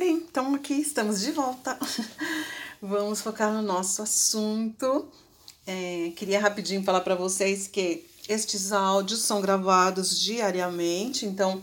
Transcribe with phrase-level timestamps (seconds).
[0.00, 1.78] Bem, então aqui estamos de volta.
[2.80, 5.06] Vamos focar no nosso assunto.
[5.66, 11.62] É, queria rapidinho falar para vocês que estes áudios são gravados diariamente, então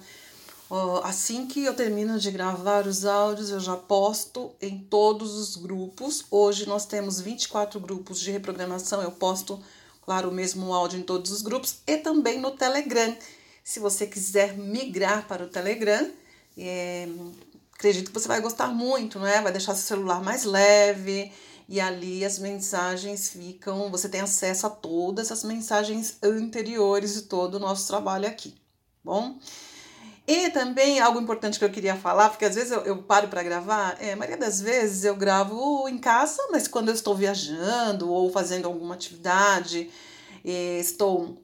[1.04, 6.24] assim que eu termino de gravar os áudios, eu já posto em todos os grupos.
[6.30, 9.60] Hoje nós temos 24 grupos de reprogramação, eu posto,
[10.06, 13.18] claro, o mesmo áudio em todos os grupos e também no Telegram.
[13.64, 16.08] Se você quiser migrar para o Telegram,
[16.58, 17.08] é,
[17.78, 19.40] acredito que você vai gostar muito, não é?
[19.40, 21.31] Vai deixar seu celular mais leve
[21.70, 27.55] e ali as mensagens ficam, você tem acesso a todas as mensagens anteriores de todo
[27.55, 28.55] o nosso trabalho aqui,
[29.03, 29.38] bom?
[30.26, 33.44] E também algo importante que eu queria falar, porque às vezes eu, eu paro para
[33.44, 38.09] gravar, é, a maioria das vezes eu gravo em casa, mas quando eu estou viajando
[38.12, 39.89] ou fazendo alguma atividade,
[40.44, 41.41] estou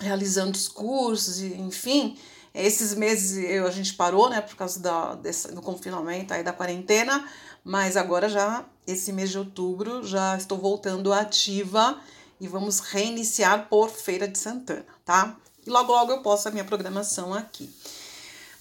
[0.00, 2.16] realizando os cursos, enfim,
[2.54, 6.52] esses meses eu, a gente parou, né, por causa da, desse, do confinamento aí da
[6.52, 7.28] quarentena,
[7.64, 12.00] mas agora já, esse mês de outubro, já estou voltando ativa
[12.40, 15.36] e vamos reiniciar por Feira de Santana, tá?
[15.66, 17.70] E logo, logo eu posto a minha programação aqui.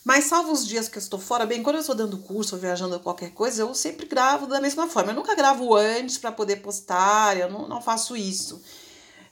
[0.03, 2.61] Mas salvo os dias que eu estou fora, bem, quando eu estou dando curso ou
[2.61, 5.11] viajando qualquer coisa, eu sempre gravo da mesma forma.
[5.11, 8.61] Eu nunca gravo antes para poder postar, eu não, não faço isso.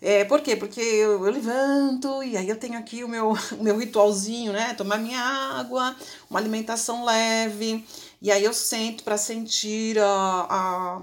[0.02, 0.56] É, por quê?
[0.56, 4.74] Porque eu, eu, levanto e aí eu tenho aqui o meu, o meu ritualzinho, né?
[4.74, 5.96] Tomar minha água,
[6.30, 7.86] uma alimentação leve,
[8.22, 11.02] e aí eu sento para sentir a,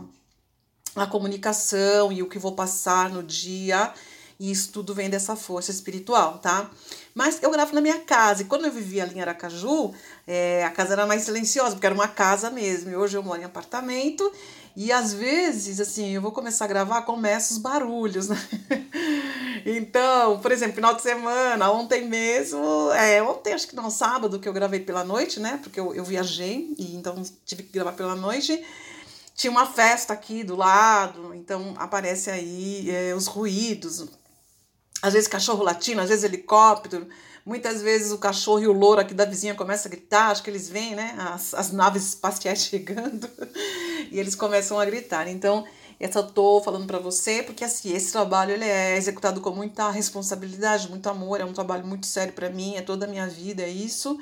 [0.97, 3.93] a, a comunicação e o que vou passar no dia.
[4.41, 6.69] E isso tudo vem dessa força espiritual, tá?
[7.15, 8.43] Mas eu gravo na minha casa.
[8.43, 9.95] E quando eu vivia ali em Aracaju,
[10.27, 12.91] é, a casa era mais silenciosa, porque era uma casa mesmo.
[12.91, 14.33] E hoje eu moro em apartamento
[14.75, 18.37] e às vezes, assim, eu vou começar a gravar, começa os barulhos, né?
[19.65, 24.49] Então, por exemplo, final de semana, ontem mesmo, é, ontem acho que não, sábado que
[24.49, 25.61] eu gravei pela noite, né?
[25.63, 28.61] Porque eu, eu viajei e então tive que gravar pela noite.
[29.37, 34.05] Tinha uma festa aqui do lado, então aparece aí é, os ruídos.
[35.01, 37.07] Às vezes cachorro latino, às vezes helicóptero.
[37.47, 40.51] Muitas vezes o cachorro e o louro aqui da vizinha começam a gritar, acho que
[40.51, 41.15] eles veem, né?
[41.19, 43.29] As, as naves espaciais chegando
[44.13, 45.27] e eles começam a gritar.
[45.27, 45.65] Então,
[45.99, 50.89] essa tô falando para você porque assim, esse trabalho ele é executado com muita responsabilidade,
[50.89, 53.69] muito amor, é um trabalho muito sério para mim, é toda a minha vida, é
[53.69, 54.19] isso.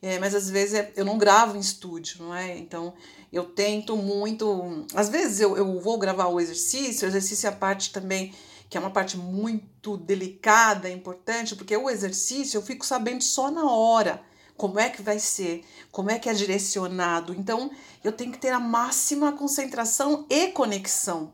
[0.00, 2.56] É, mas às vezes é, eu não gravo em estúdio, não é?
[2.56, 2.94] Então
[3.32, 4.86] eu tento muito.
[4.94, 8.32] Às vezes eu, eu vou gravar o exercício, o exercício é a parte também
[8.68, 13.70] que é uma parte muito delicada, importante, porque o exercício eu fico sabendo só na
[13.70, 14.20] hora
[14.56, 17.34] como é que vai ser, como é que é direcionado.
[17.34, 17.70] Então,
[18.02, 21.32] eu tenho que ter a máxima concentração e conexão.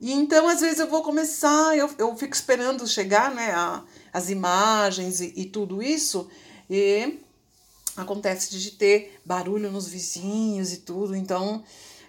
[0.00, 3.82] E então, às vezes, eu vou começar, eu, eu fico esperando chegar, né, a,
[4.12, 6.28] as imagens e, e tudo isso,
[6.68, 7.18] e
[7.96, 11.62] acontece de ter barulho nos vizinhos e tudo, então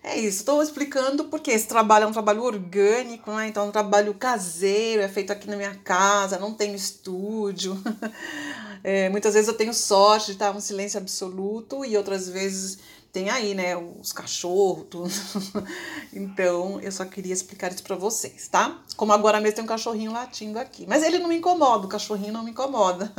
[0.04, 3.48] é isso, estou explicando porque esse trabalho é um trabalho orgânico, né?
[3.48, 7.76] Então é um trabalho caseiro, é feito aqui na minha casa, não tenho estúdio.
[8.88, 12.78] É, muitas vezes eu tenho sorte de estar um silêncio absoluto e outras vezes
[13.12, 15.10] tem aí, né, os cachorros, tudo.
[16.14, 18.80] então, eu só queria explicar isso para vocês, tá?
[18.96, 20.86] Como agora mesmo tem um cachorrinho latindo aqui.
[20.88, 23.12] Mas ele não me incomoda, o cachorrinho não me incomoda.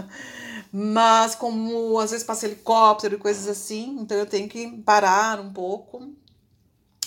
[0.72, 5.53] Mas como às vezes passa helicóptero e coisas assim, então eu tenho que parar um
[5.53, 6.12] pouco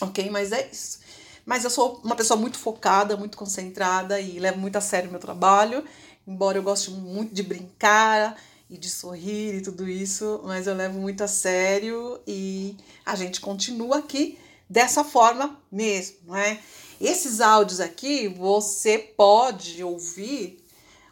[0.02, 0.30] ok?
[0.30, 1.00] Mas é isso.
[1.46, 5.12] Mas eu sou uma pessoa muito focada, muito concentrada e levo muito a sério o
[5.12, 5.86] meu trabalho,
[6.28, 8.36] embora eu goste muito de brincar
[8.70, 12.76] e de sorrir e tudo isso, mas eu levo muito a sério e
[13.06, 14.38] a gente continua aqui
[14.70, 16.60] dessa forma mesmo, né?
[17.02, 20.64] Esses áudios aqui você pode ouvir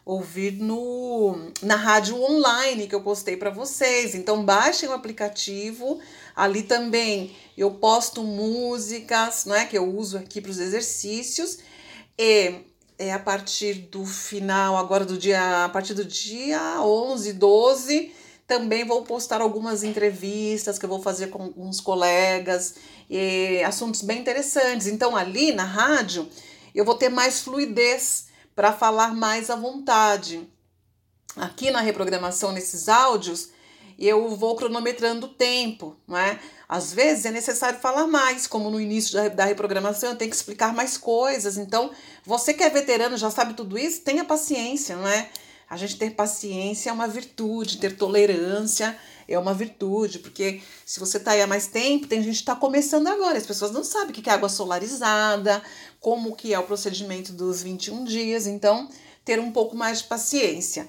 [0.04, 4.14] ouvir no na rádio online que eu postei para vocês.
[4.14, 6.00] Então baixem o aplicativo
[6.38, 11.58] Ali também eu posto músicas, né, que eu uso aqui para os exercícios.
[12.16, 12.60] E
[12.98, 18.12] é a partir do final, agora do dia, a partir do dia 11, 12,
[18.46, 22.74] também vou postar algumas entrevistas que eu vou fazer com alguns colegas,
[23.08, 24.86] e assuntos bem interessantes.
[24.86, 26.28] Então, ali na rádio,
[26.74, 30.48] eu vou ter mais fluidez para falar mais à vontade.
[31.36, 33.50] Aqui na reprogramação, nesses áudios,
[33.98, 36.40] eu vou cronometrando o tempo, não é?
[36.68, 40.36] Às vezes é necessário falar mais, como no início da, da reprogramação eu tenho que
[40.36, 41.56] explicar mais coisas.
[41.56, 41.90] Então,
[42.24, 45.30] você que é veterano já sabe tudo isso, tenha paciência, não é?
[45.70, 51.18] A gente ter paciência é uma virtude, ter tolerância é uma virtude, porque se você
[51.18, 54.10] está aí há mais tempo, tem gente que está começando agora, as pessoas não sabem
[54.10, 55.62] o que é água solarizada,
[56.00, 58.88] como que é o procedimento dos 21 dias, então
[59.26, 60.88] ter um pouco mais de paciência.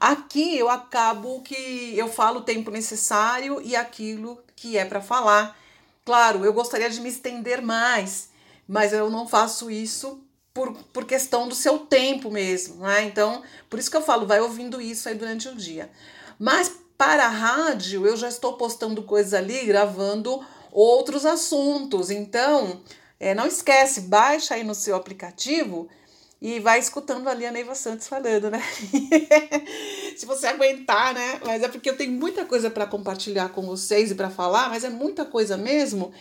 [0.00, 5.58] Aqui eu acabo que eu falo o tempo necessário e aquilo que é para falar.
[6.04, 8.28] Claro, eu gostaria de me estender mais,
[8.66, 10.22] mas eu não faço isso
[10.54, 13.04] por, por questão do seu tempo mesmo, né?
[13.04, 15.90] Então, por isso que eu falo, vai ouvindo isso aí durante o dia.
[16.38, 22.10] Mas para a rádio, eu já estou postando coisas ali, gravando outros assuntos.
[22.10, 22.80] Então,
[23.18, 25.88] é, não esquece, baixa aí no seu aplicativo
[26.40, 28.62] e vai escutando ali a Neiva Santos falando, né?
[30.16, 31.40] Se você aguentar, né?
[31.44, 34.84] Mas é porque eu tenho muita coisa para compartilhar com vocês e para falar, mas
[34.84, 36.12] é muita coisa mesmo.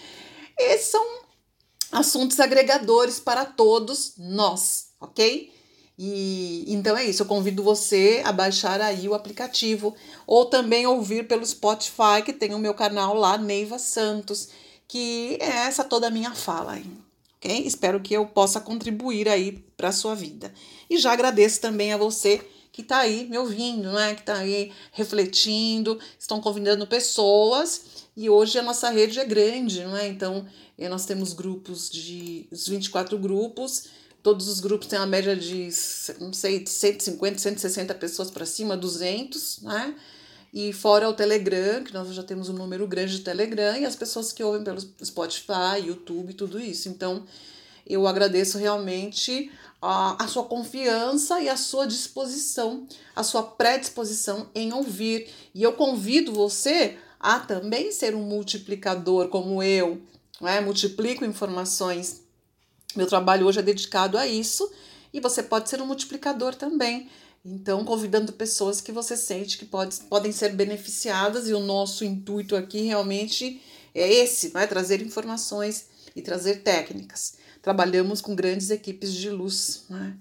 [0.58, 1.06] E são
[1.92, 5.54] assuntos agregadores para todos nós, ok?
[6.00, 9.96] E então é isso, eu convido você a baixar aí o aplicativo
[10.28, 14.50] ou também ouvir pelo Spotify, que tem o meu canal lá, Neiva Santos,
[14.88, 17.06] que é essa toda a minha fala aí
[17.38, 17.66] ok?
[17.66, 20.54] Espero que eu possa contribuir aí para a sua vida.
[20.89, 22.42] E já agradeço também a você
[22.72, 24.13] que está aí me ouvindo, né?
[24.13, 28.06] Que está aí refletindo, estão convidando pessoas.
[28.16, 30.07] E hoje a nossa rede é grande, não é?
[30.07, 30.45] Então,
[30.78, 33.86] eh, nós temos grupos de os 24 grupos,
[34.22, 35.69] todos os grupos têm uma média de,
[36.19, 39.95] não sei, 150, 160 pessoas para cima, 200, né?
[40.59, 43.95] E fora o Telegram, que nós já temos um número grande de Telegram, e as
[43.95, 46.89] pessoas que ouvem pelo Spotify, YouTube, tudo isso.
[46.89, 47.25] Então,
[47.86, 54.74] eu agradeço realmente a, a sua confiança e a sua disposição, a sua predisposição em
[54.74, 55.30] ouvir.
[55.54, 60.01] E eu convido você a também ser um multiplicador como eu,
[60.42, 60.59] né?
[60.59, 62.24] multiplico informações.
[62.95, 64.68] Meu trabalho hoje é dedicado a isso
[65.13, 67.12] e você pode ser um multiplicador também.
[67.50, 72.58] Então, convidando pessoas que você sente que pode, podem ser beneficiadas, e o nosso intuito
[72.58, 73.62] aqui realmente
[73.96, 77.36] é esse: é trazer informações e trazer técnicas.
[77.62, 79.84] Trabalhamos com grandes equipes de luz.
[79.90, 80.18] Né?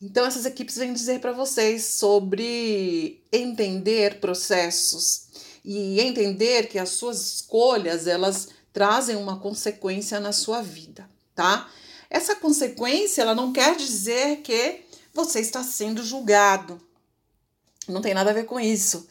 [0.00, 5.26] Então, essas equipes vêm dizer para vocês sobre entender processos
[5.64, 11.68] e entender que as suas escolhas elas trazem uma consequência na sua vida, tá?
[12.08, 14.86] Essa consequência ela não quer dizer que
[15.18, 16.80] você está sendo julgado.
[17.88, 19.08] Não tem nada a ver com isso.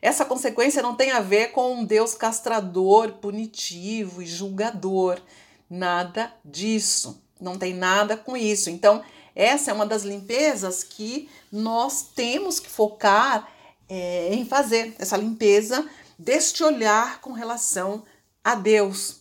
[0.00, 5.20] Essa consequência não tem a ver com um Deus castrador, punitivo e julgador.
[5.68, 7.20] Nada disso.
[7.40, 8.70] Não tem nada com isso.
[8.70, 9.02] Então,
[9.34, 13.50] essa é uma das limpezas que nós temos que focar
[13.88, 15.84] é, em fazer essa limpeza
[16.16, 18.04] deste olhar com relação
[18.44, 19.20] a Deus,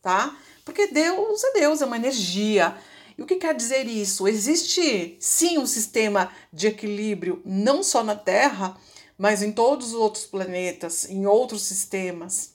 [0.00, 0.36] tá?
[0.64, 2.76] Porque Deus é Deus, é uma energia.
[3.16, 4.26] E o que quer dizer isso?
[4.26, 8.76] Existe sim um sistema de equilíbrio, não só na Terra,
[9.16, 12.54] mas em todos os outros planetas, em outros sistemas.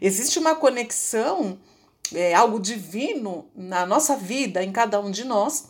[0.00, 1.58] Existe uma conexão,
[2.12, 5.66] é, algo divino na nossa vida, em cada um de nós,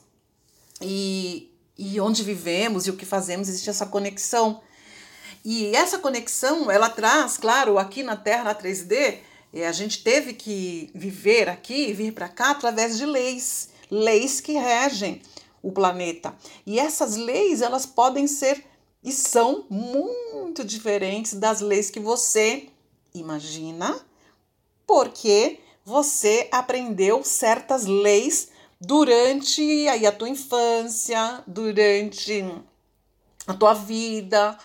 [0.81, 4.63] e, e onde vivemos e o que fazemos, existe essa conexão.
[5.45, 9.19] E essa conexão, ela traz, claro, aqui na Terra, na 3D,
[9.53, 14.53] é, a gente teve que viver aqui, vir para cá através de leis leis que
[14.53, 15.23] regem
[15.63, 16.35] o planeta.
[16.67, 18.65] E essas leis, elas podem ser
[19.03, 22.69] e são muito diferentes das leis que você
[23.15, 23.99] imagina,
[24.87, 28.49] porque você aprendeu certas leis
[28.81, 32.45] durante aí a tua infância, durante
[33.47, 34.59] a tua vida,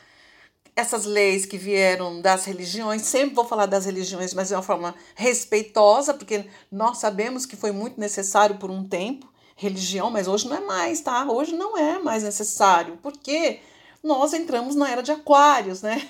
[0.79, 4.95] essas leis que vieram das religiões, sempre vou falar das religiões, mas de uma forma
[5.13, 10.56] respeitosa, porque nós sabemos que foi muito necessário por um tempo religião, mas hoje não
[10.56, 11.25] é mais, tá?
[11.30, 13.59] Hoje não é mais necessário, porque
[14.01, 16.01] nós entramos na era de Aquários, né?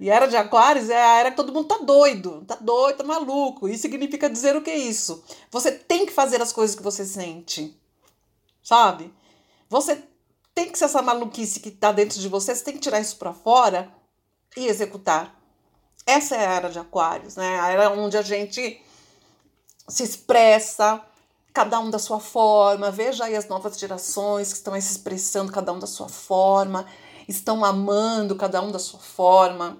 [0.00, 2.96] E a era de Aquários é a era que todo mundo tá doido, tá doido,
[2.96, 3.68] tá maluco.
[3.68, 5.22] Isso significa dizer o que é isso?
[5.48, 7.78] Você tem que fazer as coisas que você sente,
[8.64, 9.14] sabe?
[9.70, 10.02] Você
[10.54, 13.16] tem que ser essa maluquice que está dentro de você, você tem que tirar isso
[13.16, 13.92] para fora
[14.56, 15.38] e executar.
[16.06, 17.60] Essa é a era de Aquários, né?
[17.60, 18.82] A era onde a gente
[19.88, 21.00] se expressa,
[21.52, 22.90] cada um da sua forma.
[22.90, 26.86] Veja aí as novas gerações que estão aí se expressando, cada um da sua forma,
[27.28, 29.78] estão amando cada um da sua forma,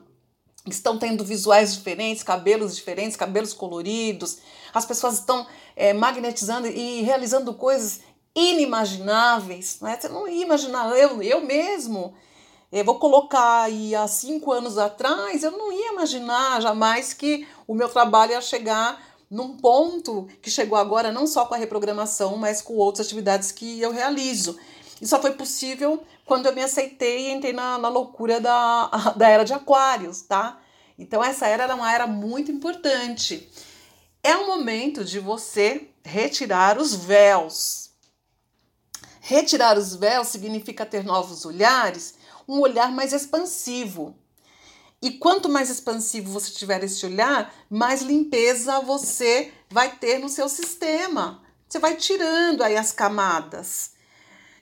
[0.67, 4.39] estão tendo visuais diferentes, cabelos diferentes, cabelos coloridos.
[4.73, 8.01] As pessoas estão é, magnetizando e realizando coisas
[8.35, 9.99] inimagináveis, né?
[10.01, 12.15] Você não ia imaginar, eu, eu mesmo,
[12.71, 17.75] eu vou colocar aí há cinco anos atrás, eu não ia imaginar jamais que o
[17.75, 22.61] meu trabalho ia chegar num ponto que chegou agora, não só com a reprogramação, mas
[22.61, 24.59] com outras atividades que eu realizo.
[25.01, 29.29] E só foi possível quando eu me aceitei e entrei na, na loucura da, da
[29.29, 30.61] era de Aquários, tá?
[30.99, 33.51] Então, essa era era uma era muito importante.
[34.23, 37.82] É o momento de você retirar os véus
[39.25, 42.15] Retirar os véus significa ter novos olhares,
[42.49, 44.17] um olhar mais expansivo.
[45.01, 50.49] E quanto mais expansivo você tiver esse olhar, mais limpeza você vai ter no seu
[50.49, 51.41] sistema.
[51.69, 53.93] Você vai tirando aí as camadas.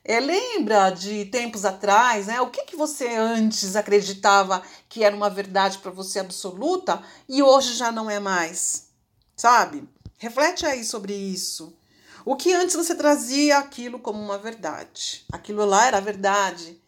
[0.05, 2.43] É, lembra de tempos atrás, né?
[2.43, 7.73] O que, que você antes acreditava que era uma verdade para você absoluta e hoje
[7.73, 8.89] já não é mais?
[9.35, 9.89] Sabe?
[10.19, 11.80] Reflete aí sobre isso.
[12.25, 15.25] O que antes você trazia aquilo como uma verdade.
[15.33, 16.81] Aquilo lá era verdade.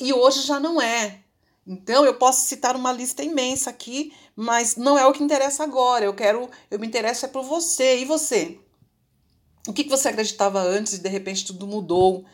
[0.00, 1.20] E hoje já não é.
[1.66, 6.04] Então eu posso citar uma lista imensa aqui, mas não é o que interessa agora.
[6.04, 7.98] Eu quero, eu me interesso é por você.
[7.98, 8.58] E você?
[9.66, 12.24] O que, que você acreditava antes e de repente tudo mudou?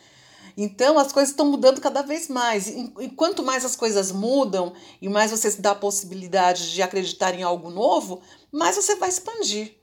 [0.57, 2.67] Então as coisas estão mudando cada vez mais.
[2.69, 7.35] E quanto mais as coisas mudam e mais você se dá a possibilidade de acreditar
[7.35, 9.75] em algo novo, mais você vai expandir,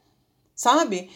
[0.56, 1.10] sabe?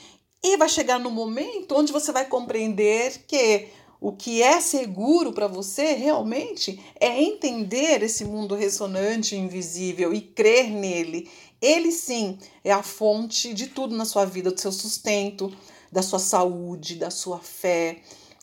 [0.44, 3.68] E vai chegar no momento onde você vai compreender que
[4.00, 10.22] o que é seguro para você realmente é entender esse mundo ressonante e invisível e
[10.22, 11.30] crer nele.
[11.62, 15.54] Ele sim é a fonte de tudo na sua vida, do seu sustento,
[15.92, 18.02] da sua saúde, da sua fé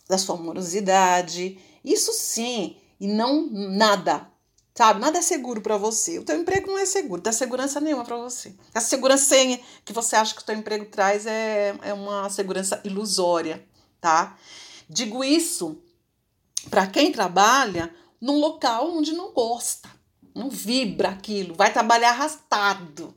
[0.08, 1.58] da sua amorosidade.
[1.84, 4.28] Isso sim, e não nada.
[4.76, 5.00] Sabe?
[5.00, 6.18] Nada é seguro para você.
[6.18, 8.54] O teu emprego não é seguro, não dá segurança nenhuma para você.
[8.74, 9.34] A segurança
[9.82, 13.66] que você acha que o teu emprego traz é, é uma segurança ilusória,
[14.02, 14.36] tá?
[14.86, 15.78] Digo isso
[16.68, 17.90] para quem trabalha
[18.20, 19.88] num local onde não gosta,
[20.34, 23.14] não vibra aquilo, vai trabalhar arrastado,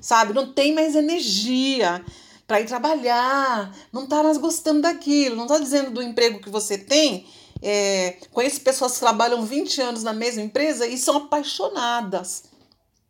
[0.00, 0.32] sabe?
[0.32, 2.04] Não tem mais energia
[2.46, 6.78] para ir trabalhar, não está mais gostando daquilo, não está dizendo do emprego que você
[6.78, 7.26] tem.
[7.60, 12.44] É, conheço pessoas que trabalham 20 anos na mesma empresa e são apaixonadas,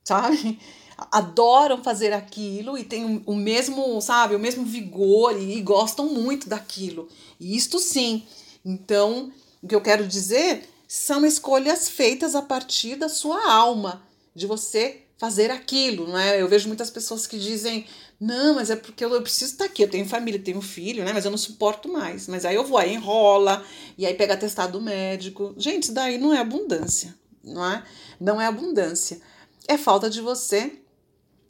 [0.05, 0.59] sabe?
[1.13, 6.49] Adoram fazer aquilo e têm o mesmo, sabe, o mesmo vigor e, e gostam muito
[6.49, 7.09] daquilo.
[7.39, 8.27] E isto sim.
[8.65, 14.03] Então, o que eu quero dizer são escolhas feitas a partir da sua alma,
[14.35, 16.41] de você fazer aquilo, não é?
[16.41, 17.85] Eu vejo muitas pessoas que dizem:
[18.21, 19.83] não, mas é porque eu, preciso estar aqui.
[19.83, 21.13] Eu tenho família, tenho filho, né?
[21.13, 22.29] Mas eu não suporto mais.
[22.29, 23.65] Mas aí eu vou, aí enrola,
[23.99, 25.55] e aí pega atestado médico.
[25.59, 27.83] Gente, isso daí não é abundância, não é?
[28.21, 29.21] Não é abundância.
[29.67, 30.73] É falta de você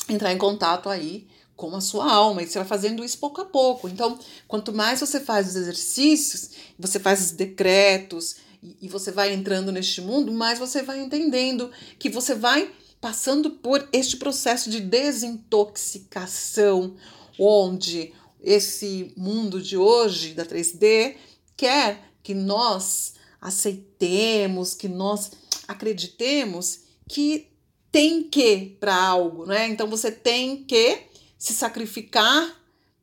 [0.09, 2.43] entrar em contato aí com a sua alma.
[2.43, 3.89] E você vai fazendo isso pouco a pouco.
[3.89, 9.33] Então, quanto mais você faz os exercícios, você faz os decretos, e, e você vai
[9.33, 14.81] entrando neste mundo, mais você vai entendendo que você vai passando por este processo de
[14.81, 16.97] desintoxicação,
[17.39, 18.13] onde
[18.43, 21.15] esse mundo de hoje da 3D
[21.57, 25.31] quer que nós aceitemos, que nós
[25.67, 27.49] acreditemos que
[27.91, 29.67] tem que para algo, né?
[29.69, 31.05] Então você tem que
[31.39, 32.55] se sacrificar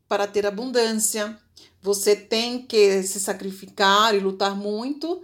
[0.07, 1.37] para ter abundância.
[1.81, 5.23] Você tem que se sacrificar e lutar muito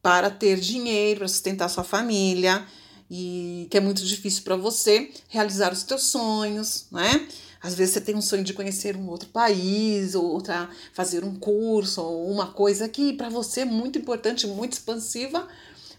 [0.00, 2.66] para ter dinheiro, para sustentar sua família
[3.14, 7.28] e que é muito difícil para você realizar os teus sonhos, né?
[7.60, 11.34] Às vezes você tem um sonho de conhecer um outro país, ou outra, fazer um
[11.34, 15.46] curso, ou uma coisa que para você é muito importante, muito expansiva,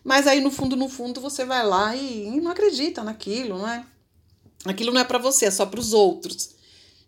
[0.04, 3.86] mas aí no fundo, no fundo, você vai lá e, e não acredita naquilo, né?
[4.66, 6.56] Aquilo não é para você, é só para os outros.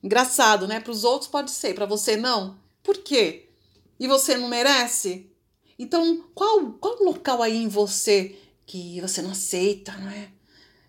[0.03, 0.79] Engraçado, né?
[0.79, 2.59] Para os outros pode ser, para você não.
[2.83, 3.49] Por quê?
[3.99, 5.31] E você não merece?
[5.79, 10.29] Então, qual, qual local aí em você que você não aceita, não é?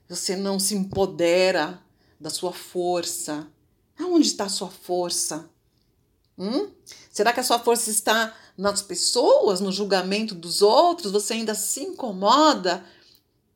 [0.08, 1.80] Você não se empodera
[2.18, 3.46] da sua força.
[3.98, 5.48] Aonde está a sua força?
[6.38, 6.70] Hum?
[7.10, 11.12] Será que a sua força está nas pessoas, no julgamento dos outros?
[11.12, 12.84] Você ainda se incomoda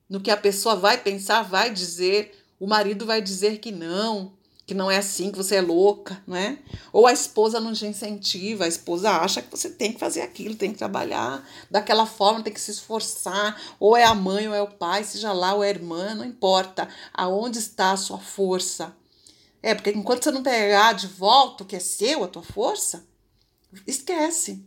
[0.08, 2.36] no que a pessoa vai pensar, vai dizer?
[2.58, 4.32] O marido vai dizer que não
[4.70, 6.56] que não é assim, que você é louca, não é?
[6.92, 10.54] Ou a esposa não te incentiva, a esposa acha que você tem que fazer aquilo,
[10.54, 14.62] tem que trabalhar daquela forma, tem que se esforçar, ou é a mãe ou é
[14.62, 18.94] o pai, seja lá ou é a irmã, não importa aonde está a sua força.
[19.60, 23.04] É, porque enquanto você não pegar de volta o que é seu, a tua força,
[23.88, 24.64] esquece.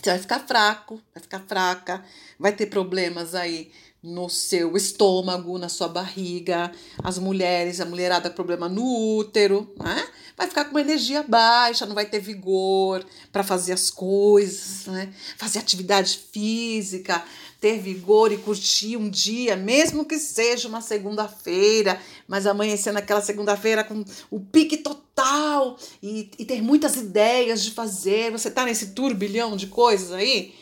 [0.00, 2.04] Você vai ficar fraco, vai ficar fraca,
[2.38, 3.72] vai ter problemas aí
[4.06, 6.70] no seu estômago, na sua barriga,
[7.02, 10.06] as mulheres, a mulherada problema no útero, né?
[10.36, 15.12] Vai ficar com uma energia baixa, não vai ter vigor para fazer as coisas, né?
[15.36, 17.20] Fazer atividade física,
[17.60, 23.82] ter vigor e curtir um dia, mesmo que seja uma segunda-feira, mas amanhecer naquela segunda-feira
[23.82, 28.30] com o pique total e, e ter muitas ideias de fazer.
[28.30, 30.54] Você tá nesse turbilhão de coisas aí?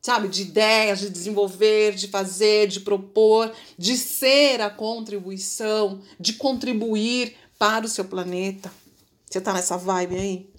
[0.00, 7.36] Sabe, de ideias, de desenvolver, de fazer, de propor, de ser a contribuição, de contribuir
[7.58, 8.72] para o seu planeta.
[9.28, 10.50] Você tá nessa vibe aí?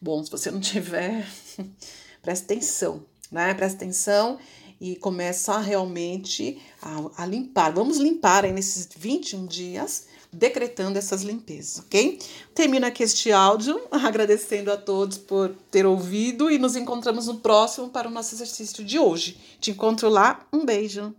[0.00, 1.26] Bom, se você não tiver,
[2.22, 3.54] presta atenção, né?
[3.54, 4.38] Presta atenção
[4.80, 7.72] e começa realmente a, a limpar.
[7.72, 12.18] Vamos limpar aí nesses 21 dias, decretando essas limpezas, ok?
[12.54, 17.90] Termino aqui este áudio, agradecendo a todos por ter ouvido e nos encontramos no próximo
[17.90, 19.36] para o nosso exercício de hoje.
[19.60, 21.14] Te encontro lá, um beijo!